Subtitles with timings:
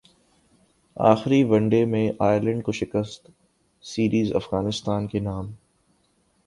[0.97, 5.51] اخری one day میں Ireland کو شکستسیریز افغانستان کے نام